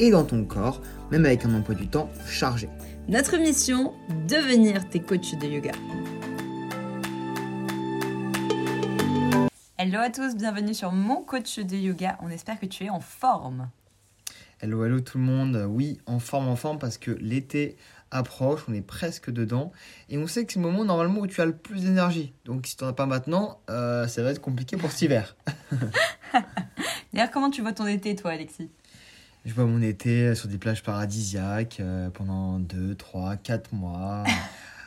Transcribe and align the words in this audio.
et 0.00 0.10
dans 0.10 0.24
ton 0.24 0.44
corps, 0.44 0.80
même 1.10 1.24
avec 1.24 1.44
un 1.44 1.54
emploi 1.54 1.74
du 1.74 1.88
temps 1.88 2.08
chargé. 2.26 2.68
Notre 3.08 3.36
mission, 3.38 3.94
devenir 4.28 4.88
tes 4.88 5.00
coachs 5.00 5.38
de 5.38 5.46
yoga. 5.46 5.72
Hello 9.78 10.00
à 10.00 10.10
tous, 10.10 10.36
bienvenue 10.36 10.74
sur 10.74 10.92
mon 10.92 11.22
coach 11.22 11.58
de 11.58 11.76
yoga. 11.76 12.18
On 12.22 12.30
espère 12.30 12.58
que 12.58 12.66
tu 12.66 12.84
es 12.84 12.90
en 12.90 13.00
forme. 13.00 13.70
Hello, 14.60 14.84
hello 14.84 15.00
tout 15.00 15.18
le 15.18 15.24
monde. 15.24 15.66
Oui, 15.68 16.00
en 16.06 16.18
forme, 16.18 16.48
en 16.48 16.56
forme, 16.56 16.78
parce 16.78 16.98
que 16.98 17.12
l'été 17.12 17.76
approche, 18.10 18.62
on 18.68 18.74
est 18.74 18.82
presque 18.82 19.30
dedans. 19.30 19.72
Et 20.08 20.18
on 20.18 20.26
sait 20.26 20.44
que 20.44 20.52
c'est 20.52 20.58
le 20.58 20.64
moment 20.66 20.84
normalement 20.84 21.20
où 21.20 21.26
tu 21.26 21.40
as 21.40 21.46
le 21.46 21.56
plus 21.56 21.82
d'énergie. 21.82 22.34
Donc 22.44 22.66
si 22.66 22.76
tu 22.76 22.84
n'en 22.84 22.90
as 22.90 22.94
pas 22.94 23.06
maintenant, 23.06 23.60
euh, 23.70 24.06
ça 24.08 24.22
va 24.22 24.32
être 24.32 24.40
compliqué 24.40 24.76
pour 24.76 24.90
cet 24.90 25.02
hiver. 25.02 25.36
D'ailleurs, 27.12 27.30
comment 27.30 27.50
tu 27.50 27.62
vois 27.62 27.72
ton 27.72 27.86
été, 27.86 28.16
toi, 28.16 28.32
Alexis? 28.32 28.70
Je 29.44 29.54
vois 29.54 29.64
mon 29.64 29.80
été 29.80 30.34
sur 30.34 30.48
des 30.48 30.58
plages 30.58 30.82
paradisiaques 30.82 31.78
euh, 31.80 32.10
pendant 32.10 32.58
2, 32.58 32.94
3, 32.94 33.36
4 33.36 33.72
mois, 33.72 34.24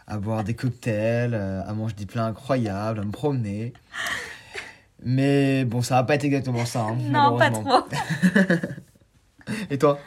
à 0.08 0.18
boire 0.18 0.44
des 0.44 0.54
cocktails, 0.54 1.34
euh, 1.34 1.64
à 1.66 1.74
manger 1.74 1.96
des 1.96 2.06
plats 2.06 2.26
incroyables, 2.26 3.00
à 3.00 3.04
me 3.04 3.12
promener. 3.12 3.74
Mais 5.04 5.66
bon, 5.66 5.82
ça 5.82 5.96
va 5.96 6.04
pas 6.04 6.16
être 6.16 6.26
exactement 6.26 6.66
ça. 6.66 6.82
hein, 6.82 6.98
Non, 7.00 7.38
pas 7.38 7.50
trop. 7.50 7.66
Et 9.72 9.80
toi? 9.80 9.98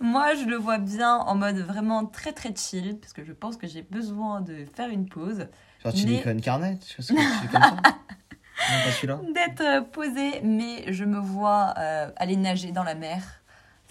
Moi, 0.00 0.34
je 0.34 0.44
le 0.46 0.56
vois 0.56 0.78
bien 0.78 1.14
en 1.14 1.36
mode 1.36 1.58
vraiment 1.58 2.04
très 2.06 2.32
très 2.32 2.52
chill, 2.54 2.98
parce 3.00 3.12
que 3.12 3.24
je 3.24 3.32
pense 3.32 3.56
que 3.56 3.68
j'ai 3.68 3.82
besoin 3.82 4.40
de 4.40 4.66
faire 4.74 4.88
une 4.90 5.08
pause, 5.08 5.46
Genre 5.84 5.92
tu 5.94 6.06
Mais- 6.06 6.22
une 6.32 6.40
carnet 6.40 6.78
tu 6.78 6.96
comme 6.96 7.16
ça 7.62 7.76
d'être 9.34 9.60
euh, 9.60 9.80
posée, 9.82 10.40
mais 10.42 10.92
je 10.92 11.04
me 11.04 11.18
vois 11.18 11.74
euh, 11.78 12.10
aller 12.16 12.36
nager 12.36 12.72
dans 12.72 12.82
la 12.82 12.94
mer. 12.94 13.22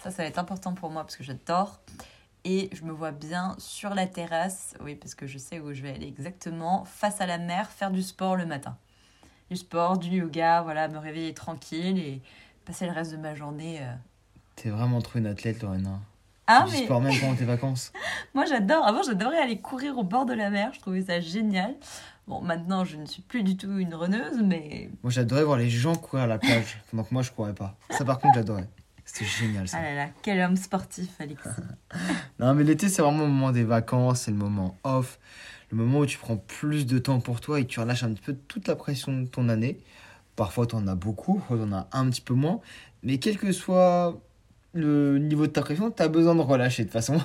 Ça, 0.06 0.12
ça 0.12 0.22
va 0.22 0.28
être 0.28 0.38
important 0.38 0.72
pour 0.72 0.90
moi 0.90 1.02
parce 1.02 1.16
que 1.16 1.24
j'adore. 1.24 1.80
Et 2.44 2.70
je 2.72 2.84
me 2.84 2.92
vois 2.92 3.10
bien 3.10 3.56
sur 3.58 3.92
la 3.92 4.06
terrasse, 4.06 4.74
oui, 4.80 4.94
parce 4.94 5.16
que 5.16 5.26
je 5.26 5.36
sais 5.36 5.58
où 5.58 5.72
je 5.72 5.82
vais 5.82 5.90
aller 5.90 6.06
exactement, 6.06 6.84
face 6.84 7.20
à 7.20 7.26
la 7.26 7.38
mer, 7.38 7.68
faire 7.70 7.90
du 7.90 8.02
sport 8.04 8.36
le 8.36 8.46
matin. 8.46 8.76
Du 9.50 9.56
sport, 9.56 9.98
du 9.98 10.08
yoga, 10.10 10.62
voilà, 10.62 10.86
me 10.86 10.98
réveiller 10.98 11.34
tranquille 11.34 11.98
et 11.98 12.22
passer 12.64 12.86
le 12.86 12.92
reste 12.92 13.10
de 13.10 13.16
ma 13.16 13.34
journée. 13.34 13.78
euh. 13.80 13.92
T'es 14.54 14.70
vraiment 14.70 15.00
trop 15.02 15.18
une 15.18 15.26
athlète, 15.26 15.60
Lorena. 15.60 15.98
Ah, 16.46 16.66
tu 16.68 16.74
mais 16.76 16.84
sport 16.84 17.00
même 17.00 17.12
pendant 17.20 17.34
tes 17.34 17.44
vacances. 17.44 17.92
Moi, 18.32 18.44
j'adore. 18.44 18.86
Avant, 18.86 19.02
j'adorais 19.02 19.38
aller 19.38 19.60
courir 19.60 19.98
au 19.98 20.04
bord 20.04 20.24
de 20.24 20.34
la 20.34 20.50
mer. 20.50 20.70
Je 20.72 20.78
trouvais 20.78 21.02
ça 21.02 21.20
génial. 21.20 21.74
Bon, 22.28 22.40
maintenant, 22.40 22.84
je 22.84 22.96
ne 22.96 23.06
suis 23.06 23.22
plus 23.22 23.42
du 23.42 23.56
tout 23.56 23.76
une 23.76 23.94
runneuse, 23.94 24.40
mais 24.40 24.88
Moi, 25.02 25.10
j'adorais 25.10 25.42
voir 25.42 25.58
les 25.58 25.68
gens 25.68 25.96
courir 25.96 26.24
à 26.24 26.26
la 26.28 26.38
plage, 26.38 26.78
pendant 26.92 27.02
que 27.02 27.12
moi, 27.12 27.22
je 27.22 27.32
courais 27.32 27.54
pas. 27.54 27.74
Ça, 27.90 28.04
par 28.04 28.20
contre, 28.20 28.34
j'adorais. 28.36 28.68
C'était 29.06 29.24
génial, 29.24 29.68
ça. 29.68 29.78
ah 29.78 29.82
là 29.82 29.94
là, 29.94 30.08
quel 30.22 30.40
homme 30.40 30.56
sportif, 30.56 31.08
Alexis. 31.20 31.48
Non, 32.40 32.52
mais 32.54 32.64
l'été, 32.64 32.88
c'est 32.88 33.00
vraiment 33.00 33.22
le 33.22 33.28
moment 33.28 33.52
des 33.52 33.64
vacances, 33.64 34.22
c'est 34.22 34.30
le 34.32 34.36
moment 34.36 34.76
off, 34.84 35.18
le 35.70 35.78
moment 35.78 36.00
où 36.00 36.06
tu 36.06 36.18
prends 36.18 36.36
plus 36.36 36.84
de 36.86 36.98
temps 36.98 37.20
pour 37.20 37.40
toi 37.40 37.60
et 37.60 37.66
tu 37.66 37.80
relâches 37.80 38.02
un 38.02 38.12
petit 38.12 38.22
peu 38.22 38.34
toute 38.48 38.68
la 38.68 38.76
pression 38.76 39.18
de 39.18 39.26
ton 39.26 39.48
année. 39.48 39.78
Parfois, 40.34 40.66
t'en 40.66 40.86
as 40.86 40.94
beaucoup, 40.96 41.38
parfois, 41.38 41.56
t'en 41.58 41.72
as 41.72 41.88
un 41.92 42.10
petit 42.10 42.20
peu 42.20 42.34
moins. 42.34 42.60
Mais 43.02 43.18
quel 43.18 43.38
que 43.38 43.52
soit 43.52 44.20
le 44.74 45.18
niveau 45.18 45.46
de 45.46 45.52
ta 45.52 45.62
pression, 45.62 45.90
t'as 45.90 46.08
besoin 46.08 46.34
de 46.34 46.42
relâcher 46.42 46.82
de 46.82 46.88
toute 46.88 46.92
façon. 46.92 47.18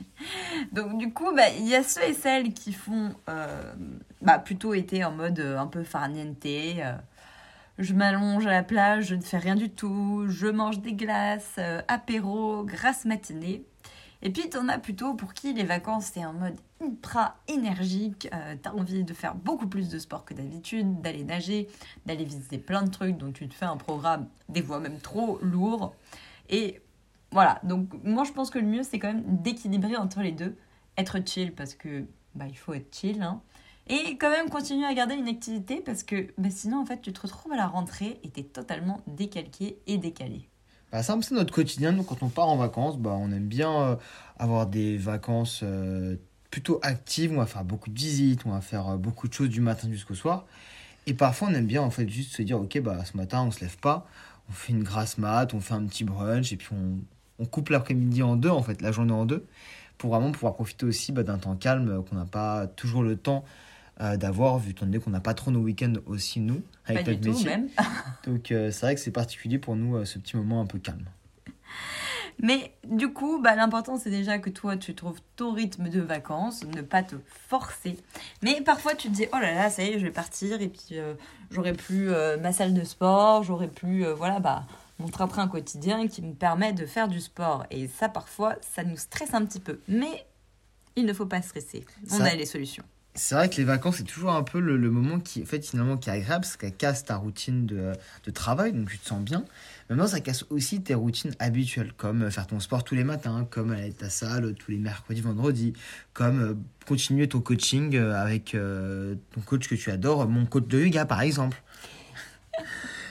Donc, 0.72 0.98
du 0.98 1.12
coup, 1.12 1.34
bah, 1.34 1.48
il 1.58 1.66
y 1.66 1.74
a 1.74 1.82
ceux 1.82 2.04
et 2.04 2.14
celles 2.14 2.52
qui 2.52 2.72
font 2.72 3.14
euh, 3.28 3.72
bah, 4.20 4.38
plutôt 4.38 4.74
été 4.74 5.04
en 5.04 5.10
mode 5.12 5.40
euh, 5.40 5.58
un 5.58 5.66
peu 5.66 5.82
farniente. 5.82 6.44
euh, 6.46 6.94
je 7.82 7.94
m'allonge 7.94 8.46
à 8.46 8.50
la 8.50 8.62
plage, 8.62 9.06
je 9.06 9.14
ne 9.14 9.20
fais 9.20 9.38
rien 9.38 9.56
du 9.56 9.70
tout, 9.70 10.24
je 10.28 10.46
mange 10.46 10.80
des 10.80 10.94
glaces, 10.94 11.56
euh, 11.58 11.82
apéro, 11.88 12.64
grasse 12.64 13.04
matinée. 13.04 13.64
Et 14.24 14.30
puis, 14.30 14.48
t'en 14.48 14.68
as 14.68 14.78
plutôt 14.78 15.14
pour 15.14 15.34
qui 15.34 15.52
les 15.52 15.64
vacances, 15.64 16.10
c'est 16.14 16.22
un 16.22 16.32
mode 16.32 16.54
ultra 16.80 17.36
énergique. 17.48 18.28
Euh, 18.32 18.54
T'as 18.62 18.70
envie 18.70 19.02
de 19.02 19.14
faire 19.14 19.34
beaucoup 19.34 19.66
plus 19.66 19.88
de 19.88 19.98
sport 19.98 20.24
que 20.24 20.32
d'habitude, 20.32 21.00
d'aller 21.00 21.24
nager, 21.24 21.68
d'aller 22.06 22.24
visiter 22.24 22.58
plein 22.58 22.84
de 22.84 22.90
trucs. 22.90 23.16
Donc, 23.16 23.34
tu 23.34 23.48
te 23.48 23.54
fais 23.54 23.66
un 23.66 23.76
programme, 23.76 24.28
des 24.48 24.62
fois 24.62 24.78
même 24.78 25.00
trop 25.00 25.38
lourd. 25.42 25.96
Et 26.48 26.80
voilà. 27.32 27.58
Donc, 27.64 27.88
moi, 28.04 28.22
je 28.22 28.30
pense 28.30 28.50
que 28.50 28.60
le 28.60 28.66
mieux, 28.66 28.84
c'est 28.84 29.00
quand 29.00 29.12
même 29.12 29.24
d'équilibrer 29.26 29.96
entre 29.96 30.20
les 30.20 30.32
deux. 30.32 30.56
Être 30.96 31.18
chill 31.26 31.52
parce 31.52 31.74
que, 31.74 32.04
bah, 32.36 32.44
il 32.48 32.56
faut 32.56 32.74
être 32.74 32.94
chill, 32.94 33.22
hein. 33.22 33.40
Et 33.88 34.16
quand 34.16 34.30
même 34.30 34.48
continuer 34.48 34.86
à 34.86 34.94
garder 34.94 35.14
une 35.14 35.28
activité 35.28 35.82
parce 35.84 36.02
que 36.02 36.28
bah, 36.38 36.50
sinon, 36.50 36.80
en 36.80 36.86
fait, 36.86 37.00
tu 37.00 37.12
te 37.12 37.20
retrouves 37.20 37.52
à 37.52 37.56
la 37.56 37.66
rentrée 37.66 38.20
et 38.22 38.28
t'es 38.28 38.44
totalement 38.44 39.00
décalqué 39.06 39.78
et 39.86 39.98
décalé. 39.98 40.48
Bah, 40.92 41.02
c'est 41.02 41.12
un 41.12 41.18
notre 41.32 41.52
quotidien. 41.52 41.92
Donc, 41.92 42.06
quand 42.06 42.22
on 42.22 42.28
part 42.28 42.48
en 42.48 42.56
vacances, 42.56 42.98
bah, 42.98 43.16
on 43.18 43.32
aime 43.32 43.48
bien 43.48 43.72
euh, 43.72 43.96
avoir 44.38 44.66
des 44.66 44.96
vacances 44.96 45.60
euh, 45.62 46.16
plutôt 46.50 46.78
actives. 46.82 47.32
On 47.32 47.38
va 47.38 47.46
faire 47.46 47.64
beaucoup 47.64 47.90
de 47.90 47.98
visites, 47.98 48.46
on 48.46 48.50
va 48.50 48.60
faire 48.60 48.88
euh, 48.88 48.96
beaucoup 48.96 49.26
de 49.26 49.32
choses 49.32 49.48
du 49.48 49.60
matin 49.60 49.88
jusqu'au 49.90 50.14
soir. 50.14 50.46
Et 51.06 51.14
parfois, 51.14 51.48
on 51.50 51.54
aime 51.54 51.66
bien 51.66 51.82
en 51.82 51.90
fait 51.90 52.08
juste 52.08 52.36
se 52.36 52.42
dire, 52.42 52.60
ok, 52.60 52.78
bah, 52.80 53.04
ce 53.04 53.16
matin, 53.16 53.42
on 53.42 53.50
se 53.50 53.60
lève 53.60 53.76
pas, 53.78 54.06
on 54.48 54.52
fait 54.52 54.72
une 54.72 54.84
grasse 54.84 55.18
mat, 55.18 55.52
on 55.54 55.60
fait 55.60 55.74
un 55.74 55.84
petit 55.86 56.04
brunch 56.04 56.52
et 56.52 56.56
puis 56.56 56.68
on, 56.72 56.98
on 57.42 57.46
coupe 57.46 57.70
l'après-midi 57.70 58.22
en 58.22 58.36
deux, 58.36 58.50
en 58.50 58.62
fait, 58.62 58.80
la 58.80 58.92
journée 58.92 59.12
en 59.12 59.26
deux, 59.26 59.44
pour 59.98 60.10
vraiment 60.10 60.30
pouvoir 60.30 60.54
profiter 60.54 60.86
aussi 60.86 61.10
bah, 61.10 61.24
d'un 61.24 61.38
temps 61.38 61.56
calme 61.56 62.04
qu'on 62.04 62.14
n'a 62.14 62.26
pas 62.26 62.68
toujours 62.68 63.02
le 63.02 63.16
temps 63.16 63.44
euh, 64.00 64.16
d'avoir, 64.16 64.58
vu 64.58 64.70
étant 64.70 64.86
donné 64.86 64.98
qu'on 64.98 65.10
n'a 65.10 65.20
pas 65.20 65.34
trop 65.34 65.50
nos 65.50 65.60
week-ends 65.60 65.94
aussi, 66.06 66.40
nous, 66.40 66.62
avec 66.86 67.04
Pas 67.06 67.14
du 67.14 67.28
notre 67.28 67.38
tout, 67.38 67.44
métier. 67.44 67.50
même. 67.56 67.68
Donc, 68.26 68.50
euh, 68.50 68.70
c'est 68.70 68.86
vrai 68.86 68.94
que 68.94 69.00
c'est 69.00 69.10
particulier 69.10 69.58
pour 69.58 69.76
nous, 69.76 69.96
euh, 69.96 70.04
ce 70.04 70.18
petit 70.18 70.36
moment 70.36 70.60
un 70.60 70.66
peu 70.66 70.78
calme. 70.78 71.04
Mais 72.40 72.72
du 72.88 73.12
coup, 73.12 73.40
bah, 73.42 73.54
l'important 73.54 73.98
c'est 73.98 74.10
déjà 74.10 74.38
que 74.38 74.50
toi 74.50 74.76
tu 74.76 74.94
trouves 74.94 75.20
ton 75.36 75.52
rythme 75.52 75.88
de 75.90 76.00
vacances, 76.00 76.64
ne 76.64 76.80
pas 76.80 77.02
te 77.02 77.14
forcer. 77.48 77.98
Mais 78.42 78.60
parfois 78.62 78.94
tu 78.94 79.08
te 79.08 79.12
dis 79.14 79.26
oh 79.32 79.38
là 79.38 79.52
là, 79.54 79.70
ça 79.70 79.82
y 79.84 79.88
est, 79.90 79.98
je 79.98 80.04
vais 80.04 80.10
partir 80.10 80.60
et 80.60 80.68
puis 80.68 80.98
euh, 80.98 81.14
j'aurai 81.50 81.72
plus 81.74 82.10
euh, 82.10 82.38
ma 82.38 82.52
salle 82.52 82.72
de 82.74 82.84
sport, 82.84 83.42
j'aurai 83.42 83.68
plus 83.68 84.06
euh, 84.06 84.14
voilà 84.14 84.40
bah 84.40 84.64
mon 84.98 85.08
train-train 85.08 85.46
quotidien 85.46 86.08
qui 86.08 86.22
me 86.22 86.32
permet 86.32 86.72
de 86.72 86.86
faire 86.86 87.06
du 87.08 87.20
sport. 87.20 87.66
Et 87.70 87.86
ça 87.86 88.08
parfois 88.08 88.56
ça 88.62 88.82
nous 88.82 88.96
stresse 88.96 89.34
un 89.34 89.44
petit 89.44 89.60
peu. 89.60 89.80
Mais 89.86 90.26
il 90.96 91.04
ne 91.04 91.12
faut 91.12 91.26
pas 91.26 91.42
stresser. 91.42 91.84
On 92.10 92.16
Ça- 92.18 92.24
a 92.24 92.34
les 92.34 92.46
solutions. 92.46 92.84
C'est 93.14 93.34
vrai 93.34 93.50
que 93.50 93.56
les 93.56 93.64
vacances, 93.64 93.96
c'est 93.98 94.04
toujours 94.04 94.32
un 94.32 94.42
peu 94.42 94.58
le, 94.58 94.90
moment 94.90 95.20
qui, 95.20 95.42
en 95.42 95.44
fait, 95.44 95.66
finalement, 95.66 95.98
qui 95.98 96.08
est 96.08 96.14
agréable, 96.14 96.44
parce 96.44 96.56
qu'elle 96.56 96.74
casse 96.74 97.04
ta 97.04 97.16
routine 97.16 97.66
de, 97.66 97.92
de 98.24 98.30
travail, 98.30 98.72
donc 98.72 98.88
tu 98.88 98.98
te 98.98 99.06
sens 99.06 99.22
bien. 99.22 99.44
Maintenant, 99.90 100.06
ça 100.06 100.20
casse 100.20 100.46
aussi 100.48 100.80
tes 100.80 100.94
routines 100.94 101.34
habituelles, 101.38 101.92
comme 101.94 102.22
euh, 102.22 102.30
faire 102.30 102.46
ton 102.46 102.58
sport 102.58 102.84
tous 102.84 102.94
les 102.94 103.04
matins, 103.04 103.46
comme 103.50 103.72
aller 103.72 103.90
à 103.90 103.92
ta 103.92 104.08
salle 104.08 104.54
tous 104.54 104.70
les 104.70 104.78
mercredis, 104.78 105.20
vendredis, 105.20 105.74
comme 106.14 106.40
euh, 106.40 106.54
continuer 106.86 107.28
ton 107.28 107.40
coaching 107.40 107.94
euh, 107.96 108.14
avec 108.14 108.54
euh, 108.54 109.14
ton 109.34 109.42
coach 109.42 109.68
que 109.68 109.74
tu 109.74 109.90
adores, 109.90 110.26
mon 110.26 110.46
coach 110.46 110.66
de 110.66 110.80
yoga, 110.80 111.04
par 111.04 111.20
exemple. 111.20 111.62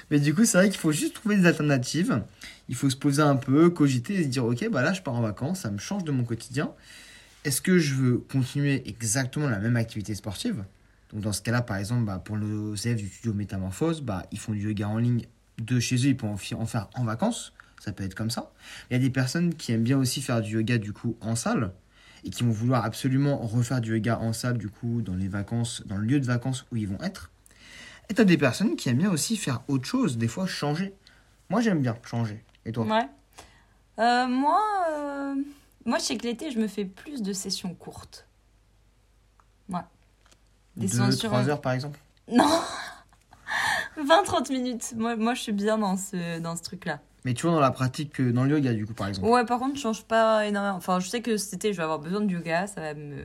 Mais 0.10 0.20
du 0.20 0.34
coup, 0.34 0.46
c'est 0.46 0.58
vrai 0.58 0.70
qu'il 0.70 0.80
faut 0.80 0.92
juste 0.92 1.14
trouver 1.14 1.38
des 1.38 1.46
alternatives. 1.46 2.24
Il 2.70 2.76
faut 2.76 2.90
se 2.90 2.96
poser 2.96 3.22
un 3.22 3.36
peu, 3.36 3.70
cogiter 3.70 4.16
et 4.16 4.24
se 4.24 4.30
dire, 4.30 4.46
ok, 4.46 4.68
bah 4.72 4.82
là, 4.82 4.94
je 4.94 5.02
pars 5.04 5.14
en 5.14 5.22
vacances, 5.22 5.60
ça 5.60 5.70
me 5.70 5.78
change 5.78 6.04
de 6.04 6.12
mon 6.12 6.24
quotidien. 6.24 6.72
Est-ce 7.44 7.62
que 7.62 7.80
je 7.80 7.96
veux 7.96 8.18
continuer 8.18 8.88
exactement 8.88 9.50
la 9.50 9.60
même 9.60 9.76
activité 9.76 10.14
sportive? 10.14 10.64
Donc 11.12 11.22
dans 11.22 11.34
ce 11.34 11.42
cas-là, 11.42 11.62
par 11.62 11.78
exemple, 11.78 12.06
bah, 12.06 12.22
pour 12.24 12.38
nos 12.38 12.76
élèves 12.76 12.98
du 12.98 13.08
studio 13.08 13.34
Métamorphose, 13.34 14.02
bah, 14.02 14.26
ils 14.32 14.40
font 14.40 14.52
du 14.52 14.62
yoga 14.62 14.88
en 14.88 14.98
ligne 14.98 15.26
de 15.58 15.80
chez 15.80 15.96
eux, 15.96 16.10
ils 16.10 16.18
peuvent 16.18 16.30
en 16.30 16.66
faire 16.66 16.88
en 16.96 17.04
vacances. 17.04 17.54
Ça 17.80 17.92
peut 17.92 18.04
être 18.04 18.14
comme 18.14 18.30
ça. 18.30 18.52
Il 18.90 18.94
y 18.94 18.96
a 18.96 19.00
des 19.00 19.10
personnes 19.10 19.56
qui 19.56 19.72
aiment 19.72 19.84
bien 19.84 19.98
aussi 19.98 20.22
faire 20.22 20.42
du 20.42 20.54
yoga 20.54 20.78
du 20.78 20.94
coup 20.94 21.18
en 21.20 21.36
salle 21.36 21.74
et 22.24 22.30
qui 22.30 22.44
vont 22.44 22.52
vouloir 22.52 22.86
absolument 22.86 23.38
refaire 23.38 23.82
du 23.82 23.94
yoga 23.94 24.20
en 24.20 24.34
salle 24.34 24.60
du 24.60 24.70
coup 24.70 25.02
dans 25.02 25.16
les 25.16 25.28
vacances, 25.28 25.82
dans 25.88 25.98
le 25.98 26.06
lieu 26.06 26.20
de 26.20 26.26
vacances 26.26 26.68
où 26.72 26.78
ils 26.78 26.88
vont 26.88 27.02
être. 27.02 27.32
Et 28.10 28.14
tu 28.14 28.22
as 28.22 28.26
des 28.26 28.38
personnes 28.38 28.76
qui 28.76 28.90
aiment 28.90 29.00
bien 29.00 29.10
aussi 29.10 29.36
faire 29.36 29.64
autre 29.68 29.86
chose, 29.86 30.20
des 30.20 30.28
fois 30.28 30.46
changer. 30.46 30.94
Moi 31.50 31.62
j'aime 31.62 31.82
bien 31.82 31.98
changer. 32.04 32.44
Et 32.66 32.72
toi? 32.72 32.86
Euh, 34.00 34.28
moi, 34.28 34.62
euh, 34.92 35.36
moi, 35.86 35.98
je 36.00 36.04
sais 36.04 36.18
que 36.18 36.24
l'été, 36.24 36.52
je 36.52 36.60
me 36.60 36.68
fais 36.68 36.86
plus 36.86 37.22
de 37.22 37.34
sessions 37.34 37.74
courtes. 37.76 38.28
Ouais. 39.70 39.80
Des 40.76 40.88
sur 40.88 41.10
trois 41.30 41.40
un- 41.40 41.48
heures 41.50 41.62
par 41.62 41.74
exemple? 41.74 42.00
Non 42.32 42.46
20-30 43.98 44.52
minutes. 44.52 44.94
Moi, 44.96 45.16
moi, 45.16 45.34
je 45.34 45.42
suis 45.42 45.52
bien 45.52 45.78
dans 45.78 45.98
ce, 45.98 46.40
dans 46.40 46.56
ce 46.56 46.64
truc-là. 46.64 47.00
Mais 47.24 47.34
toujours 47.36 47.52
dans 47.52 47.60
la 47.60 47.70
pratique, 47.72 48.20
euh, 48.20 48.32
dans 48.32 48.46
le 48.46 48.52
yoga, 48.58 48.74
du 48.74 48.86
coup, 48.88 48.94
par 48.94 49.08
exemple. 49.08 49.28
Ouais, 49.28 49.46
par 49.46 49.60
contre, 49.60 49.76
je 49.76 49.82
change 49.82 50.04
pas 50.06 50.48
énormément. 50.48 50.76
Enfin, 50.78 51.00
je 51.00 51.08
sais 51.08 51.22
que 51.22 51.38
cet 51.38 51.54
été, 51.54 51.72
je 51.72 51.78
vais 51.78 51.84
avoir 51.84 52.00
besoin 52.00 52.22
de 52.22 52.32
yoga. 52.32 52.66
Ça 52.66 52.82
va 52.82 52.94
me, 52.96 53.16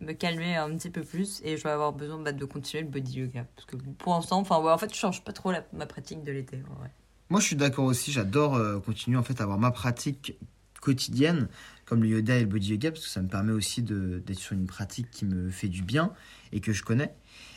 me 0.00 0.12
calmer 0.12 0.56
un 0.56 0.74
petit 0.76 0.90
peu 0.90 1.02
plus. 1.02 1.40
Et 1.44 1.56
je 1.56 1.62
vais 1.62 1.70
avoir 1.70 1.92
besoin 1.92 2.18
bah, 2.18 2.32
de 2.32 2.44
continuer 2.46 2.82
le 2.82 2.88
body 2.88 3.20
yoga. 3.20 3.44
Parce 3.54 3.66
que 3.66 3.76
pour 3.76 4.14
l'instant, 4.14 4.38
enfin, 4.40 4.58
ouais, 4.60 4.72
en 4.72 4.78
fait, 4.78 4.92
je 4.92 4.98
change 4.98 5.22
pas 5.22 5.32
trop 5.32 5.52
la- 5.52 5.64
ma 5.72 5.86
pratique 5.86 6.24
de 6.24 6.32
l'été. 6.32 6.56
ouais. 6.56 6.90
Moi, 7.30 7.38
je 7.40 7.46
suis 7.46 7.56
d'accord 7.56 7.84
aussi. 7.84 8.10
J'adore 8.10 8.56
euh, 8.56 8.80
continuer 8.80 9.18
en 9.18 9.22
fait 9.22 9.40
à 9.40 9.44
avoir 9.44 9.58
ma 9.58 9.70
pratique 9.70 10.36
quotidienne, 10.84 11.48
comme 11.86 12.02
le 12.02 12.08
yoga 12.08 12.36
et 12.36 12.40
le 12.40 12.46
body 12.46 12.72
yoga, 12.72 12.92
parce 12.92 13.04
que 13.04 13.10
ça 13.10 13.22
me 13.22 13.28
permet 13.28 13.52
aussi 13.52 13.82
d'être 13.82 14.38
sur 14.38 14.52
une 14.52 14.66
pratique 14.66 15.10
qui 15.10 15.24
me 15.24 15.50
fait 15.50 15.68
du 15.68 15.82
bien 15.82 16.12
et 16.52 16.60
que 16.60 16.72
je 16.72 16.82
connais. 16.82 17.12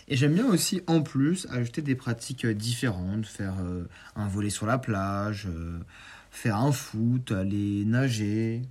Et 0.08 0.16
j'aime 0.16 0.34
bien 0.34 0.48
aussi, 0.48 0.82
en 0.88 1.02
plus, 1.02 1.48
ajouter 1.52 1.82
des 1.82 1.96
pratiques 1.96 2.46
euh, 2.46 2.54
différentes, 2.54 3.26
faire 3.26 3.56
euh, 3.60 3.90
un 4.16 4.28
volet 4.28 4.50
sur 4.50 4.66
la 4.66 4.78
plage, 4.78 5.48
euh, 5.48 5.80
faire 6.32 6.56
un 6.56 6.72
foot, 6.72 7.32
aller 7.34 7.84
nager. 7.86 8.62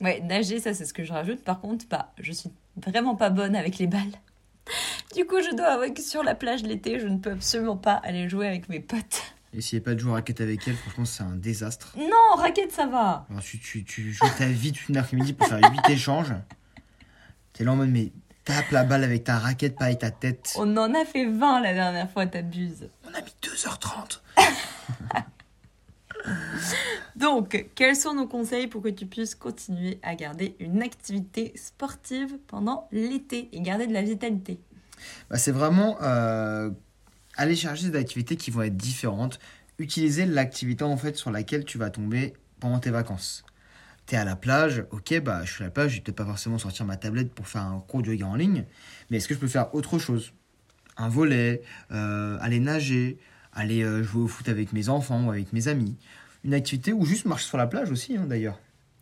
Ouais, 0.00 0.20
nager, 0.20 0.60
ça, 0.60 0.74
c'est 0.74 0.84
ce 0.84 0.94
que 0.94 1.02
je 1.02 1.12
rajoute. 1.12 1.42
Par 1.42 1.60
contre, 1.60 1.86
bah, 1.90 2.12
je 2.20 2.30
suis 2.30 2.50
vraiment 2.76 3.16
pas 3.16 3.30
bonne 3.30 3.56
avec 3.56 3.78
les 3.78 3.88
balles. 3.88 4.14
Du 5.16 5.24
coup, 5.24 5.40
je 5.40 5.56
dois 5.56 5.68
avouer 5.68 5.92
que 5.92 6.02
sur 6.02 6.22
la 6.22 6.36
plage 6.36 6.62
l'été, 6.62 7.00
je 7.00 7.08
ne 7.08 7.18
peux 7.18 7.32
absolument 7.32 7.76
pas 7.76 7.94
aller 7.94 8.28
jouer 8.28 8.46
avec 8.46 8.68
mes 8.68 8.80
potes. 8.80 9.35
A 9.56 9.80
pas 9.80 9.94
de 9.94 10.00
jouer 10.00 10.12
raquette 10.12 10.42
avec 10.42 10.68
elle, 10.68 10.76
franchement, 10.76 11.06
c'est 11.06 11.22
un 11.22 11.34
désastre. 11.34 11.94
Non, 11.96 12.36
raquette, 12.36 12.72
ça 12.72 12.86
va. 12.86 13.26
Tu, 13.40 13.84
tu 13.84 14.12
joues 14.12 14.26
ta 14.36 14.46
vie 14.46 14.72
toute 14.72 14.90
une 14.90 14.98
après-midi 14.98 15.32
pour 15.32 15.46
faire 15.46 15.58
8 15.58 15.90
échanges. 15.90 16.34
T'es 17.54 17.64
là 17.64 17.72
en 17.72 17.76
mode, 17.76 17.88
mais 17.88 18.12
tape 18.44 18.70
la 18.70 18.84
balle 18.84 19.02
avec 19.02 19.24
ta 19.24 19.38
raquette, 19.38 19.76
pas 19.76 19.86
avec 19.86 20.00
ta 20.00 20.10
tête. 20.10 20.54
On 20.56 20.76
en 20.76 20.94
a 20.94 21.06
fait 21.06 21.24
20 21.24 21.60
la 21.60 21.72
dernière 21.72 22.10
fois, 22.10 22.26
t'abuses. 22.26 22.90
On 23.04 23.14
a 23.14 23.22
mis 23.22 23.34
2h30. 23.42 24.20
Donc, 27.16 27.66
quels 27.74 27.96
sont 27.96 28.14
nos 28.14 28.26
conseils 28.26 28.66
pour 28.66 28.82
que 28.82 28.88
tu 28.88 29.06
puisses 29.06 29.34
continuer 29.34 29.98
à 30.02 30.14
garder 30.14 30.54
une 30.60 30.82
activité 30.82 31.52
sportive 31.56 32.36
pendant 32.46 32.88
l'été 32.92 33.48
et 33.52 33.60
garder 33.62 33.86
de 33.86 33.94
la 33.94 34.02
vitalité? 34.02 34.58
Bah, 35.30 35.38
c'est 35.38 35.52
vraiment 35.52 35.96
euh, 36.02 36.70
aller 37.36 37.56
chercher 37.56 37.90
des 37.90 37.98
activités 37.98 38.36
qui 38.36 38.50
vont 38.50 38.62
être 38.62 38.76
différentes. 38.76 39.38
Utiliser 39.78 40.24
l'activité 40.26 40.84
en 40.84 40.96
fait 40.96 41.16
sur 41.16 41.30
laquelle 41.30 41.64
tu 41.64 41.78
vas 41.78 41.90
tomber 41.90 42.34
pendant 42.60 42.78
tes 42.78 42.90
vacances. 42.90 43.44
T'es 44.06 44.16
à 44.16 44.24
la 44.24 44.36
plage, 44.36 44.84
ok, 44.90 45.20
bah 45.20 45.44
je 45.44 45.52
suis 45.52 45.62
à 45.64 45.66
la 45.66 45.70
plage, 45.70 45.90
je 45.90 45.96
vais 45.96 46.02
peut-être 46.02 46.16
pas 46.16 46.24
forcément 46.24 46.58
sortir 46.58 46.86
ma 46.86 46.96
tablette 46.96 47.32
pour 47.32 47.48
faire 47.48 47.62
un 47.62 47.80
cours 47.86 48.02
de 48.02 48.12
yoga 48.12 48.26
en 48.26 48.36
ligne, 48.36 48.64
mais 49.10 49.16
est-ce 49.16 49.26
que 49.26 49.34
je 49.34 49.40
peux 49.40 49.48
faire 49.48 49.74
autre 49.74 49.98
chose? 49.98 50.32
Un 50.96 51.08
volet, 51.08 51.62
euh, 51.90 52.38
aller 52.40 52.60
nager, 52.60 53.18
aller 53.52 53.82
euh, 53.82 54.02
jouer 54.02 54.22
au 54.22 54.28
foot 54.28 54.48
avec 54.48 54.72
mes 54.72 54.88
enfants 54.88 55.26
ou 55.26 55.30
avec 55.30 55.52
mes 55.52 55.66
amis. 55.68 55.96
Une 56.44 56.54
activité 56.54 56.92
ou 56.92 57.04
juste 57.04 57.24
marcher 57.24 57.46
sur 57.46 57.58
la 57.58 57.66
plage 57.66 57.90
aussi, 57.90 58.16
hein, 58.16 58.26
d'ailleurs. 58.26 58.60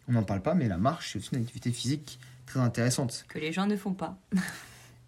On 0.08 0.12
n'en 0.12 0.22
parle 0.22 0.40
pas, 0.40 0.54
mais 0.54 0.69
la 0.69 0.78
marche, 0.78 1.12
c'est 1.12 1.19
aussi 1.19 1.30
une 1.32 1.42
activité 1.42 1.70
physique 1.70 2.19
très 2.46 2.60
intéressante. 2.60 3.26
que 3.28 3.38
les 3.38 3.52
gens 3.52 3.66
ne 3.66 3.76
font 3.76 3.92
pas. 3.92 4.19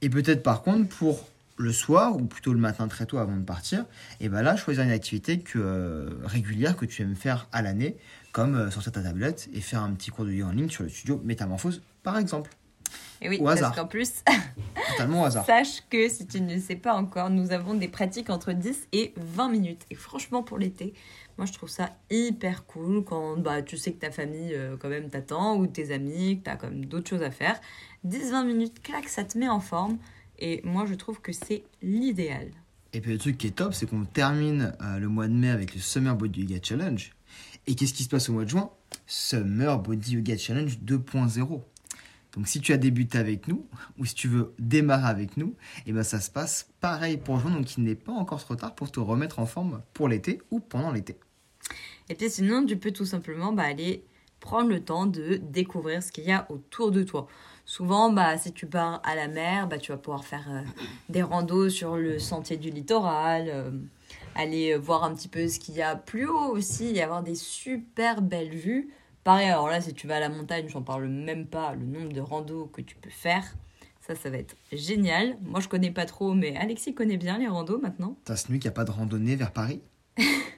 Et 0.02 0.11
peut-être 0.11 0.43
par 0.43 0.62
contre 0.62 0.88
pour 0.88 1.26
le 1.56 1.73
soir 1.73 2.17
ou 2.17 2.25
plutôt 2.25 2.53
le 2.53 2.58
matin 2.58 2.88
très 2.88 3.06
tôt 3.06 3.19
avant 3.19 3.37
de 3.37 3.44
partir, 3.44 3.85
et 4.20 4.29
ben 4.29 4.43
là 4.43 4.56
choisir 4.56 4.85
une 4.85 4.91
activité 4.91 5.41
que, 5.41 5.58
euh, 5.58 6.11
régulière 6.25 6.76
que 6.76 6.85
tu 6.85 7.03
aimes 7.03 7.17
faire 7.17 7.49
à 7.53 7.62
l'année, 7.62 7.97
comme 8.32 8.55
euh, 8.55 8.70
sortir 8.70 8.93
ta 8.93 9.03
tablette 9.03 9.49
et 9.53 9.61
faire 9.61 9.82
un 9.82 9.93
petit 9.93 10.11
cours 10.11 10.25
de 10.25 10.32
yoga 10.32 10.50
en 10.50 10.55
ligne 10.55 10.69
sur 10.69 10.82
le 10.82 10.88
studio 10.88 11.20
Métamorphose 11.25 11.82
par 12.03 12.19
exemple. 12.19 12.50
Et 13.23 13.29
oui, 13.29 13.38
Au 13.41 13.44
parce 13.44 13.75
qu'en 13.75 13.87
plus, 13.87 14.23
Totalement 14.91 15.23
au 15.23 15.25
hasard. 15.25 15.47
sache 15.47 15.82
que 15.88 16.08
si 16.08 16.26
tu 16.26 16.41
ne 16.41 16.55
le 16.55 16.61
sais 16.61 16.76
pas 16.76 16.94
encore, 16.94 17.31
nous 17.31 17.50
avons 17.50 17.75
des 17.75 17.88
pratiques 17.88 18.31
entre 18.31 18.53
10 18.53 18.88
et 18.93 19.14
20 19.17 19.49
minutes. 19.49 19.82
Et 19.91 19.94
franchement, 19.94 20.43
pour 20.43 20.58
l'été, 20.58 20.93
moi 21.38 21.47
je 21.47 21.53
trouve 21.53 21.70
ça 21.70 21.91
hyper 22.11 22.67
cool 22.67 23.05
quand 23.05 23.38
bah, 23.38 23.62
tu 23.62 23.79
sais 23.79 23.93
que 23.93 24.00
ta 24.00 24.11
famille 24.11 24.55
euh, 24.55 24.76
quand 24.79 24.88
même 24.88 25.08
t'attend 25.08 25.56
ou 25.56 25.67
tes 25.67 25.93
amis, 25.93 26.38
que 26.38 26.44
tu 26.44 26.50
as 26.50 26.56
quand 26.56 26.69
même 26.69 26.85
d'autres 26.85 27.08
choses 27.08 27.23
à 27.23 27.31
faire. 27.31 27.58
10-20 28.06 28.47
minutes, 28.47 28.82
clac, 28.82 29.08
ça 29.08 29.25
te 29.25 29.38
met 29.38 29.49
en 29.49 29.61
forme. 29.61 29.99
Et 30.38 30.61
moi 30.65 30.87
je 30.87 30.94
trouve 30.94 31.21
que 31.21 31.33
c'est 31.33 31.65
l'idéal. 31.83 32.50
Et 32.93 33.00
puis 33.00 33.12
le 33.12 33.19
truc 33.19 33.37
qui 33.37 33.49
est 33.49 33.56
top, 33.56 33.75
c'est 33.75 33.87
qu'on 33.87 34.05
termine 34.05 34.75
euh, 34.81 34.99
le 34.99 35.09
mois 35.09 35.29
de 35.29 35.35
mai 35.35 35.50
avec 35.50 35.75
le 35.75 35.81
Summer 35.81 36.17
Body 36.17 36.43
Yoga 36.43 36.59
Challenge. 36.62 37.12
Et 37.67 37.75
qu'est-ce 37.75 37.93
qui 37.93 38.05
se 38.05 38.09
passe 38.09 38.29
au 38.29 38.33
mois 38.33 38.44
de 38.44 38.50
juin? 38.50 38.71
Summer 39.06 39.79
Body 39.79 40.12
Yoga 40.12 40.37
Challenge 40.37 40.79
2.0. 40.79 41.62
Donc 42.37 42.49
si 42.49 42.61
tu 42.61 42.73
as 42.73 42.77
débuté 42.77 43.19
avec 43.19 43.49
nous, 43.49 43.67
ou 43.99 44.05
si 44.05 44.15
tu 44.15 44.29
veux 44.29 44.55
démarrer 44.59 45.09
avec 45.09 45.37
nous, 45.37 45.55
et 45.87 45.93
ben 45.93 46.03
ça 46.03 46.21
se 46.21 46.31
passe 46.31 46.69
pareil 46.81 47.17
pour 47.17 47.41
juin, 47.41 47.50
donc 47.50 47.77
il 47.77 47.85
n'est 47.85 47.94
pas 47.94 48.12
encore 48.12 48.41
trop 48.41 48.56
tard 48.56 48.75
pour 48.75 48.91
te 48.91 49.00
remettre 49.00 49.39
en 49.39 49.47
forme 49.47 49.82
pour 49.94 50.09
l'été 50.09 50.43
ou 50.50 50.61
pendant 50.61 50.93
l'été. 50.93 51.17
Et 52.09 52.15
puis 52.15 52.31
sinon, 52.31 52.65
tu 52.65 52.77
peux 52.77 52.93
tout 52.93 53.06
simplement 53.06 53.53
bah, 53.53 53.65
aller 53.65 54.05
prendre 54.41 54.69
le 54.69 54.81
temps 54.81 55.06
de 55.06 55.41
découvrir 55.43 56.03
ce 56.03 56.12
qu'il 56.12 56.25
y 56.25 56.33
a 56.33 56.47
autour 56.50 56.91
de 56.91 57.03
toi. 57.03 57.27
Souvent, 57.65 58.12
bah, 58.12 58.38
si 58.38 58.53
tu 58.53 58.67
pars 58.67 59.00
à 59.05 59.17
la 59.17 59.27
mer, 59.27 59.67
bah, 59.67 59.79
tu 59.79 59.91
vas 59.91 59.99
pouvoir 59.99 60.25
faire 60.25 60.47
euh, 60.49 60.62
des 61.09 61.23
randos 61.23 61.69
sur 61.69 61.97
le 61.97 62.19
sentier 62.19 62.56
du 62.56 62.71
littoral, 62.71 63.49
euh, 63.49 63.71
aller 64.37 64.77
voir 64.77 65.03
un 65.03 65.15
petit 65.15 65.29
peu 65.29 65.49
ce 65.49 65.59
qu'il 65.59 65.75
y 65.75 65.83
a 65.83 65.97
plus 65.97 66.29
haut 66.29 66.50
aussi 66.50 66.94
et 66.94 67.03
avoir 67.03 67.23
des 67.23 67.35
super 67.35 68.23
belles 68.23 68.55
vues. 68.55 68.93
Pareil, 69.25 69.49
alors 69.49 69.69
là, 69.69 69.81
si 69.81 69.93
tu 69.93 70.06
vas 70.06 70.19
à 70.19 70.21
la 70.21 70.29
montagne, 70.29 70.69
j'en 70.69 70.82
parle 70.82 71.09
même 71.09 71.47
pas, 71.47 71.75
le 71.75 71.85
nombre 71.85 72.12
de 72.12 72.21
randos 72.21 72.67
que 72.67 72.81
tu 72.81 72.94
peux 72.94 73.11
faire. 73.11 73.43
Ça, 74.06 74.15
ça 74.15 74.31
va 74.31 74.37
être 74.37 74.55
génial. 74.71 75.37
Moi, 75.43 75.59
je 75.59 75.67
connais 75.67 75.91
pas 75.91 76.05
trop, 76.05 76.32
mais 76.32 76.56
Alexis 76.56 76.94
connaît 76.94 77.17
bien 77.17 77.39
les 77.39 77.49
randos 77.49 77.81
maintenant. 77.81 78.17
T'as 78.25 78.37
ce 78.37 78.53
nuit 78.53 78.61
qu'il 78.61 78.69
n'y 78.69 78.75
a 78.75 78.77
pas 78.77 78.85
de 78.85 78.93
randonnée 78.93 79.35
vers 79.35 79.50
Paris? 79.50 79.82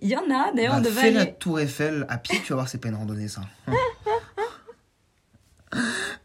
Il 0.00 0.08
y 0.08 0.16
en 0.16 0.30
a, 0.30 0.52
d'ailleurs, 0.52 0.74
on 0.74 0.80
Bah, 0.80 0.82
devait 0.88 1.00
Fais 1.00 1.10
la 1.10 1.26
tour 1.26 1.58
Eiffel 1.60 2.04
à 2.08 2.18
pied, 2.18 2.38
tu 2.42 2.48
vas 2.50 2.56
voir, 2.56 2.68
c'est 2.68 2.78
pas 2.78 2.88
une 2.88 2.94
randonnée 2.96 3.28
ça. 3.28 3.42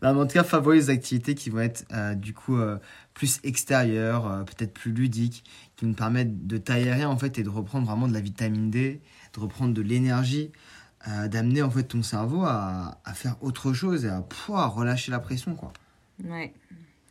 Non, 0.02 0.14
mais 0.14 0.20
en 0.22 0.28
tout 0.28 0.34
cas, 0.34 0.44
favorise 0.44 0.88
des 0.88 0.94
activités 0.94 1.34
qui 1.36 1.50
vont 1.50 1.60
être 1.62 1.86
euh, 1.94 2.14
du 2.14 2.34
coup 2.34 2.58
euh, 2.58 2.78
plus 3.14 3.40
extérieures, 3.44 4.28
euh, 4.28 4.44
peut-être 4.44 4.74
plus 4.74 4.92
ludiques, 4.92 5.46
qui 5.78 5.86
nous 5.86 5.94
permettent 5.94 6.46
de 6.46 6.58
t'aérer 6.58 7.06
en 7.06 7.18
fait 7.18 7.38
et 7.40 7.44
de 7.44 7.50
reprendre 7.50 7.88
vraiment 7.88 8.08
de 8.08 8.14
la 8.14 8.20
vitamine 8.20 8.70
D, 8.70 9.02
de 9.34 9.40
reprendre 9.40 9.74
de 9.74 9.82
l'énergie, 9.82 10.52
d'amener 11.30 11.62
en 11.62 11.70
fait 11.70 11.84
ton 11.84 12.02
cerveau 12.02 12.44
à, 12.46 12.98
à 13.04 13.14
faire 13.14 13.36
autre 13.42 13.74
chose 13.74 14.06
et 14.06 14.10
à 14.10 14.22
pouvoir 14.22 14.74
relâcher 14.74 15.12
la 15.12 15.20
pression 15.20 15.54
quoi. 15.56 15.74
Ouais, 16.24 16.54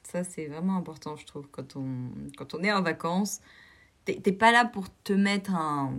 ça 0.03 0.25
c'est 0.25 0.47
vraiment 0.47 0.77
important, 0.77 1.15
je 1.17 1.27
trouve, 1.27 1.47
quand 1.51 1.77
on, 1.77 2.09
quand 2.39 2.55
on 2.55 2.63
est 2.63 2.73
en 2.73 2.81
vacances. 2.83 3.41
T'es 4.07 4.33
pas 4.33 4.51
là 4.51 4.65
pour 4.65 4.87
te 5.05 5.13
mettre 5.13 5.55
un, 5.55 5.93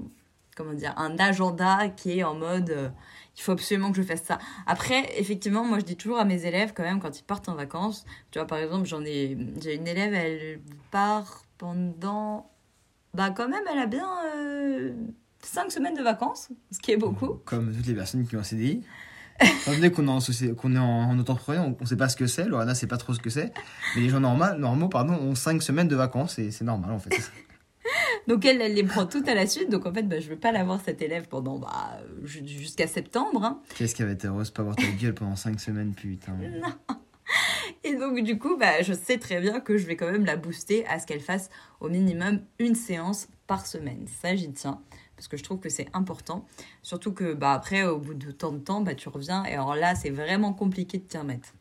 comment 0.56 0.74
dire, 0.74 0.94
un 0.98 1.18
agenda 1.20 1.90
qui 1.90 2.20
est 2.20 2.24
en 2.24 2.36
mode 2.36 2.70
euh, 2.70 2.90
il 3.38 3.42
faut 3.42 3.52
absolument 3.54 3.92
que 3.92 3.98
je 3.98 4.04
fasse 4.04 4.22
ça. 4.24 4.38
Après, 4.68 5.10
effectivement, 5.20 5.64
moi 5.66 5.80
je 5.80 5.86
dis 5.86 5.96
toujours 5.96 6.20
à 6.20 6.26
mes 6.26 6.46
élèves 6.46 6.74
quand 6.76 6.84
même 6.84 7.00
quand 7.00 7.20
ils 7.20 7.24
partent 7.24 7.50
en 7.50 7.56
vacances, 7.56 8.06
tu 8.32 8.38
vois, 8.40 8.48
par 8.48 8.60
exemple, 8.60 8.86
j'en 8.88 9.04
ai, 9.04 9.36
j'ai 9.62 9.76
une 9.76 9.88
élève, 9.88 10.14
elle 10.14 10.60
part 10.92 11.44
pendant, 11.58 12.52
bah 13.14 13.32
quand 13.32 13.48
même, 13.50 13.64
elle 13.72 13.80
a 13.80 13.88
bien 13.88 14.08
5 15.42 15.72
semaines 15.72 15.96
de 15.96 16.04
vacances, 16.04 16.50
ce 16.72 16.80
qui 16.80 16.92
est 16.92 16.98
beaucoup. 16.98 17.40
Comme 17.46 17.74
toutes 17.76 17.88
les 17.88 17.96
personnes 17.96 18.26
qui 18.28 18.36
ont 18.36 18.40
un 18.40 18.44
CDI. 18.44 18.84
Donné 19.66 19.92
qu'on 19.92 20.08
est 20.08 20.12
en, 20.12 20.20
société- 20.20 20.54
qu'on 20.56 20.76
est 20.76 20.80
en, 20.80 20.86
en 21.10 21.18
auto-entrepreneur, 21.20 21.66
on 21.66 21.76
ne 21.82 21.86
sait 21.86 21.98
pas 21.98 22.08
ce 22.08 22.16
que 22.16 22.28
c'est. 22.28 22.46
Lorena 22.46 22.76
sait 22.76 22.86
pas 22.88 22.98
trop 22.98 23.14
ce 23.16 23.20
que 23.20 23.32
c'est. 23.32 23.52
Mais 23.96 24.02
les 24.04 24.10
gens 24.10 24.20
normaux, 24.20 24.54
normaux 24.58 24.90
pardon, 24.90 25.14
ont 25.16 25.34
5 25.36 25.62
semaines 25.62 25.88
de 25.88 25.96
vacances 25.96 26.38
et 26.40 26.52
c'est 26.52 26.64
normal 26.64 26.92
en 26.92 27.00
fait. 27.00 27.10
Donc 28.28 28.46
elle, 28.46 28.62
elle 28.62 28.74
les 28.74 28.84
prend 28.84 29.06
toutes 29.06 29.28
à 29.28 29.36
la 29.36 29.48
suite. 29.48 29.70
Donc 29.70 29.86
en 29.86 29.94
fait, 29.94 30.04
bah, 30.04 30.20
je 30.20 30.30
veux 30.30 30.38
pas 30.40 30.52
l'avoir 30.52 30.80
cette 30.82 31.02
élève 31.02 31.28
pendant 31.28 31.60
bah, 31.60 32.00
ju- 32.24 32.48
jusqu'à 32.48 32.88
septembre. 32.88 33.44
hein. 33.44 33.62
Qu'est-ce 33.76 33.96
qui 33.96 34.02
avait 34.04 34.14
été 34.14 34.28
heureuse 34.28 34.50
de 34.50 34.54
pas 34.54 34.64
voir 34.64 34.76
ta 34.76 34.88
gueule 35.00 35.14
pendant 35.14 35.36
5 35.36 35.60
semaines, 35.60 35.94
putain. 35.94 36.34
Et 37.86 37.96
donc 37.96 38.22
du 38.24 38.38
coup, 38.38 38.58
bah, 38.58 38.82
je 38.82 38.94
sais 38.94 39.18
très 39.18 39.42
bien 39.42 39.60
que 39.60 39.78
je 39.78 39.86
vais 39.88 39.96
quand 39.96 40.12
même 40.12 40.26
la 40.26 40.38
booster 40.38 40.86
à 40.88 41.00
ce 41.00 41.08
qu'elle 41.08 41.20
fasse 41.22 41.50
au 41.80 41.90
minimum 41.90 42.42
une 42.60 42.76
séance 42.76 43.28
par 43.48 43.66
semaine. 43.66 44.06
Ça, 44.22 44.36
j'y 44.36 44.52
tiens. 44.52 44.82
Parce 45.16 45.28
que 45.28 45.38
je 45.38 45.44
trouve 45.44 45.60
que 45.60 45.70
c'est 45.70 45.88
important. 45.94 46.46
Surtout 46.82 47.14
que 47.14 47.34
bah, 47.34 47.54
après, 47.54 47.84
au 47.86 47.98
bout 48.00 48.14
de 48.14 48.32
tant 48.32 48.52
de 48.52 48.60
temps, 48.60 48.82
bah, 48.82 48.96
tu 48.96 49.10
reviens. 49.10 49.44
Et 49.46 49.54
alors 49.54 49.76
là, 49.76 49.96
c'est 49.96 50.10
vraiment 50.10 50.54
compliqué 50.54 50.98
de 50.98 51.04
t'y 51.04 51.18
remettre. 51.18 51.54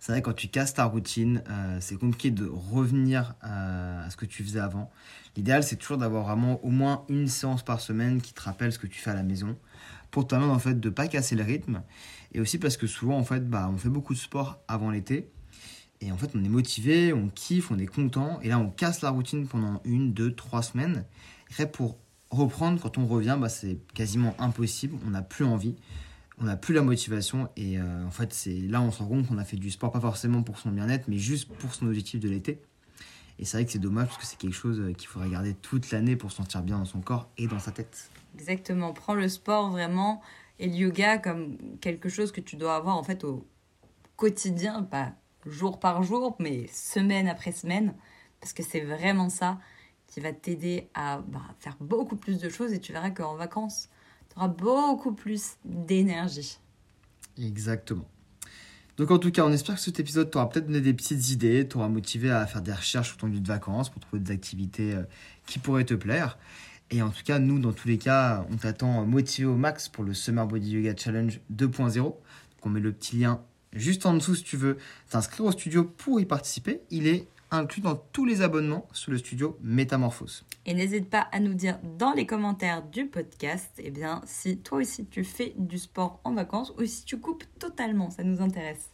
C'est 0.00 0.12
vrai, 0.12 0.22
quand 0.22 0.32
tu 0.32 0.48
casses 0.48 0.74
ta 0.74 0.84
routine, 0.84 1.42
euh, 1.50 1.78
c'est 1.80 1.96
compliqué 1.96 2.30
de 2.30 2.46
revenir 2.46 3.34
euh, 3.44 4.06
à 4.06 4.10
ce 4.10 4.16
que 4.16 4.26
tu 4.26 4.44
faisais 4.44 4.60
avant. 4.60 4.90
L'idéal, 5.36 5.64
c'est 5.64 5.76
toujours 5.76 5.98
d'avoir 5.98 6.24
vraiment 6.24 6.64
au 6.64 6.70
moins 6.70 7.04
une 7.08 7.26
séance 7.26 7.64
par 7.64 7.80
semaine 7.80 8.20
qui 8.20 8.32
te 8.32 8.40
rappelle 8.40 8.72
ce 8.72 8.78
que 8.78 8.86
tu 8.86 9.00
fais 9.00 9.10
à 9.10 9.14
la 9.14 9.24
maison. 9.24 9.56
Pour 10.10 10.24
te 10.24 10.30
permettre 10.30 10.52
en 10.52 10.58
fait 10.58 10.78
de 10.78 10.88
pas 10.88 11.08
casser 11.08 11.34
le 11.34 11.42
rythme. 11.42 11.82
Et 12.32 12.40
aussi 12.40 12.58
parce 12.58 12.76
que 12.76 12.86
souvent, 12.86 13.18
en 13.18 13.24
fait, 13.24 13.48
bah, 13.48 13.68
on 13.72 13.76
fait 13.76 13.88
beaucoup 13.88 14.14
de 14.14 14.18
sport 14.18 14.60
avant 14.68 14.90
l'été. 14.90 15.30
Et 16.00 16.12
en 16.12 16.16
fait, 16.16 16.30
on 16.34 16.44
est 16.44 16.48
motivé, 16.48 17.12
on 17.12 17.28
kiffe, 17.28 17.70
on 17.70 17.78
est 17.78 17.86
content. 17.86 18.38
Et 18.42 18.48
là, 18.48 18.58
on 18.58 18.70
casse 18.70 19.02
la 19.02 19.10
routine 19.10 19.48
pendant 19.48 19.80
une, 19.84 20.12
deux, 20.12 20.32
trois 20.32 20.62
semaines. 20.62 21.04
Et 21.50 21.52
après, 21.52 21.70
pour 21.70 21.98
reprendre, 22.30 22.80
quand 22.80 22.98
on 22.98 23.06
revient, 23.06 23.36
bah, 23.40 23.48
c'est 23.48 23.78
quasiment 23.94 24.36
impossible. 24.38 24.96
On 25.06 25.10
n'a 25.10 25.22
plus 25.22 25.44
envie, 25.44 25.74
on 26.40 26.44
n'a 26.44 26.56
plus 26.56 26.74
la 26.74 26.82
motivation. 26.82 27.48
Et 27.56 27.78
euh, 27.78 28.06
en 28.06 28.10
fait, 28.10 28.32
c'est 28.32 28.54
là 28.54 28.80
on 28.80 28.90
se 28.90 28.98
rend 28.98 29.08
compte 29.08 29.26
qu'on 29.26 29.38
a 29.38 29.44
fait 29.44 29.56
du 29.56 29.70
sport, 29.70 29.90
pas 29.90 30.00
forcément 30.00 30.42
pour 30.42 30.58
son 30.58 30.70
bien-être, 30.70 31.08
mais 31.08 31.18
juste 31.18 31.48
pour 31.48 31.74
son 31.74 31.86
objectif 31.86 32.20
de 32.20 32.28
l'été. 32.28 32.60
Et 33.38 33.44
c'est 33.44 33.56
vrai 33.56 33.66
que 33.66 33.72
c'est 33.72 33.78
dommage 33.78 34.08
parce 34.08 34.18
que 34.18 34.26
c'est 34.26 34.38
quelque 34.38 34.54
chose 34.54 34.80
euh, 34.80 34.92
qu'il 34.92 35.08
faudrait 35.08 35.30
garder 35.30 35.54
toute 35.54 35.90
l'année 35.90 36.16
pour 36.16 36.30
se 36.30 36.38
sentir 36.38 36.62
bien 36.62 36.78
dans 36.78 36.84
son 36.84 37.00
corps 37.00 37.28
et 37.38 37.46
dans 37.46 37.58
sa 37.58 37.70
tête. 37.70 38.10
Exactement. 38.34 38.92
Prends 38.92 39.14
le 39.14 39.28
sport 39.28 39.70
vraiment 39.70 40.20
et 40.58 40.66
le 40.66 40.74
yoga 40.74 41.18
comme 41.18 41.56
quelque 41.80 42.08
chose 42.08 42.32
que 42.32 42.40
tu 42.40 42.56
dois 42.56 42.74
avoir 42.74 42.96
en 42.96 43.02
fait 43.04 43.24
au 43.24 43.46
quotidien, 44.16 44.82
pas 44.82 45.12
jour 45.46 45.78
par 45.78 46.02
jour, 46.02 46.36
mais 46.40 46.66
semaine 46.66 47.28
après 47.28 47.52
semaine, 47.52 47.94
parce 48.40 48.52
que 48.52 48.62
c'est 48.62 48.80
vraiment 48.80 49.28
ça 49.28 49.58
qui 50.08 50.20
va 50.20 50.32
t'aider 50.32 50.88
à 50.94 51.18
bah, 51.18 51.42
faire 51.58 51.76
beaucoup 51.80 52.16
plus 52.16 52.38
de 52.38 52.48
choses 52.48 52.72
et 52.72 52.80
tu 52.80 52.92
verras 52.92 53.10
qu'en 53.10 53.36
vacances, 53.36 53.88
beaucoup 54.46 55.12
plus 55.12 55.56
d'énergie. 55.64 56.58
Exactement. 57.36 58.06
Donc 58.98 59.12
en 59.12 59.18
tout 59.18 59.30
cas, 59.30 59.44
on 59.44 59.52
espère 59.52 59.76
que 59.76 59.80
cet 59.80 60.00
épisode 60.00 60.30
t'aura 60.30 60.48
peut-être 60.48 60.66
donné 60.66 60.80
des 60.80 60.92
petites 60.92 61.30
idées, 61.30 61.66
t'aura 61.66 61.88
motivé 61.88 62.30
à 62.30 62.46
faire 62.46 62.62
des 62.62 62.72
recherches 62.72 63.08
sur 63.08 63.16
ton 63.16 63.28
lieu 63.28 63.40
de 63.40 63.46
vacances 63.46 63.90
pour 63.90 64.00
trouver 64.00 64.20
des 64.20 64.32
activités 64.32 64.94
euh, 64.94 65.02
qui 65.46 65.58
pourraient 65.58 65.84
te 65.84 65.94
plaire. 65.94 66.36
Et 66.90 67.02
en 67.02 67.10
tout 67.10 67.22
cas, 67.24 67.38
nous, 67.38 67.58
dans 67.58 67.72
tous 67.72 67.86
les 67.86 67.98
cas, 67.98 68.46
on 68.50 68.56
t'attend 68.56 69.04
motivé 69.04 69.46
au 69.46 69.56
max 69.56 69.88
pour 69.88 70.04
le 70.04 70.14
Summer 70.14 70.46
Body 70.46 70.70
Yoga 70.70 70.96
Challenge 70.96 71.40
2.0. 71.54 71.94
Donc 71.94 72.16
on 72.62 72.70
met 72.70 72.80
le 72.80 72.92
petit 72.92 73.16
lien 73.16 73.40
juste 73.72 74.06
en 74.06 74.14
dessous 74.14 74.34
si 74.34 74.42
tu 74.42 74.56
veux 74.56 74.78
t'inscrire 75.10 75.46
au 75.46 75.52
studio 75.52 75.84
pour 75.84 76.20
y 76.20 76.24
participer. 76.24 76.80
Il 76.90 77.06
est 77.06 77.28
inclus 77.50 77.80
dans 77.80 77.96
tous 77.96 78.24
les 78.24 78.42
abonnements 78.42 78.86
sur 78.92 79.10
le 79.10 79.18
studio 79.18 79.58
Métamorphose. 79.62 80.44
Et 80.66 80.74
n'hésite 80.74 81.08
pas 81.08 81.28
à 81.32 81.40
nous 81.40 81.54
dire 81.54 81.78
dans 81.98 82.12
les 82.12 82.26
commentaires 82.26 82.82
du 82.82 83.06
podcast, 83.06 83.70
eh 83.78 83.90
bien, 83.90 84.20
si 84.26 84.58
toi 84.58 84.78
aussi 84.78 85.06
tu 85.06 85.24
fais 85.24 85.54
du 85.56 85.78
sport 85.78 86.20
en 86.24 86.34
vacances 86.34 86.72
ou 86.78 86.84
si 86.84 87.04
tu 87.04 87.18
coupes 87.18 87.44
totalement, 87.58 88.10
ça 88.10 88.22
nous 88.22 88.42
intéresse. 88.42 88.90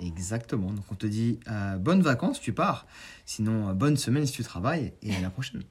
Exactement. 0.00 0.70
Donc 0.70 0.84
on 0.90 0.94
te 0.94 1.06
dit 1.06 1.40
euh, 1.48 1.76
bonnes 1.76 2.02
vacances, 2.02 2.40
tu 2.40 2.52
pars. 2.52 2.86
Sinon, 3.26 3.68
euh, 3.68 3.72
bonne 3.72 3.96
semaine 3.96 4.26
si 4.26 4.32
tu 4.32 4.42
travailles 4.42 4.92
et 5.02 5.14
à 5.14 5.20
la 5.20 5.30
prochaine. 5.30 5.64